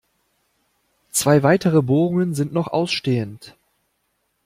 [1.11, 3.55] Zwei weitere Bohrungen sind noch ausstehend.